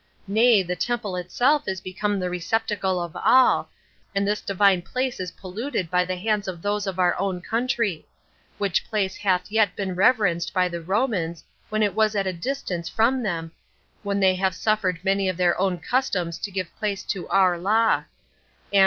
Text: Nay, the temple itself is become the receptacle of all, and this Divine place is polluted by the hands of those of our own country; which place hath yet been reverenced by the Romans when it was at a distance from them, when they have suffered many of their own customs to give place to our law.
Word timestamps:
Nay, 0.27 0.63
the 0.63 0.75
temple 0.75 1.15
itself 1.15 1.67
is 1.67 1.79
become 1.79 2.19
the 2.19 2.27
receptacle 2.31 2.99
of 2.99 3.15
all, 3.15 3.69
and 4.15 4.27
this 4.27 4.41
Divine 4.41 4.81
place 4.81 5.19
is 5.19 5.29
polluted 5.33 5.91
by 5.91 6.05
the 6.05 6.15
hands 6.15 6.47
of 6.47 6.63
those 6.63 6.87
of 6.87 6.97
our 6.97 7.15
own 7.19 7.39
country; 7.39 8.07
which 8.57 8.83
place 8.89 9.15
hath 9.17 9.51
yet 9.51 9.75
been 9.75 9.93
reverenced 9.93 10.55
by 10.55 10.67
the 10.67 10.81
Romans 10.81 11.43
when 11.69 11.83
it 11.83 11.93
was 11.93 12.15
at 12.15 12.25
a 12.25 12.33
distance 12.33 12.89
from 12.89 13.21
them, 13.21 13.51
when 14.01 14.19
they 14.19 14.33
have 14.33 14.55
suffered 14.55 14.99
many 15.05 15.29
of 15.29 15.37
their 15.37 15.55
own 15.61 15.77
customs 15.77 16.39
to 16.39 16.49
give 16.49 16.75
place 16.77 17.03
to 17.03 17.27
our 17.29 17.59
law. 17.59 18.03